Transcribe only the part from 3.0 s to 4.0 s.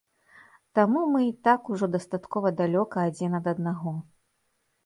адзін ад аднаго.